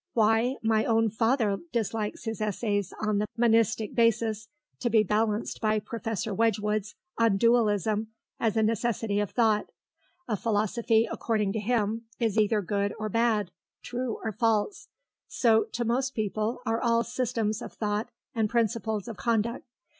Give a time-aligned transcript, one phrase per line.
[0.13, 4.47] Why, my own father dislikes his essays on the Monistic Basis
[4.79, 8.07] to be balanced by Professor Wedgewood's on Dualism
[8.39, 9.67] as a Necessity of Thought.
[10.27, 13.51] A philosophy, according to him, is either good or bad,
[13.83, 14.87] true or false.
[15.27, 19.67] So, to most people, are all systems of thought and principles of conduct.